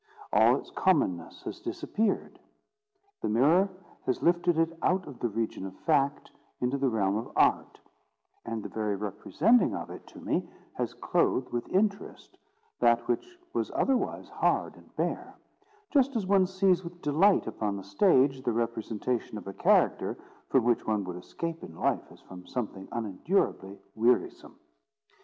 All 0.33 0.55
its 0.55 0.71
commonness 0.71 1.43
has 1.43 1.59
disappeared. 1.59 2.39
The 3.21 3.29
mirror 3.29 3.69
has 4.07 4.23
lifted 4.23 4.57
it 4.57 4.75
out 4.81 5.05
of 5.07 5.19
the 5.19 5.29
region 5.29 5.63
of 5.63 5.77
fact 5.81 6.31
into 6.59 6.79
the 6.79 6.89
realm 6.89 7.17
of 7.17 7.31
art; 7.35 7.79
and 8.43 8.63
the 8.63 8.67
very 8.69 8.95
representing 8.95 9.75
of 9.75 9.91
it 9.91 10.07
to 10.07 10.19
me 10.19 10.49
has 10.73 10.95
clothed 10.95 11.51
with 11.51 11.69
interest 11.69 12.39
that 12.79 13.07
which 13.07 13.37
was 13.53 13.69
otherwise 13.75 14.27
hard 14.27 14.75
and 14.75 14.95
bare; 14.95 15.35
just 15.91 16.15
as 16.15 16.25
one 16.25 16.47
sees 16.47 16.83
with 16.83 17.03
delight 17.03 17.45
upon 17.45 17.77
the 17.77 17.83
stage 17.83 18.41
the 18.41 18.53
representation 18.53 19.37
of 19.37 19.45
a 19.45 19.53
character 19.53 20.17
from 20.49 20.63
which 20.63 20.87
one 20.87 21.03
would 21.03 21.17
escape 21.17 21.61
in 21.63 21.75
life 21.75 22.11
as 22.11 22.21
from 22.21 22.47
something 22.47 22.87
unendurably 22.91 23.77
wearisome. 23.93 24.55